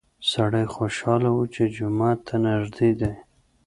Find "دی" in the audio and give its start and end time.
2.99-3.13